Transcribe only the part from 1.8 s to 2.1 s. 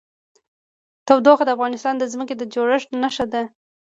د